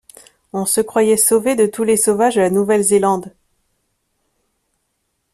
on 0.51 0.65
se 0.65 0.81
croyait 0.81 1.15
sauvé 1.15 1.55
de 1.55 1.67
tous 1.67 1.83
les 1.83 1.95
sauvages 1.95 2.33
de 2.33 2.41
la 2.41 2.49
Nouvelle-Zélande! 2.49 3.35